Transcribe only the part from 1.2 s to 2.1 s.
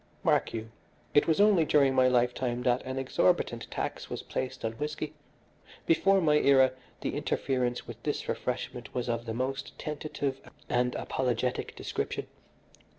was only during my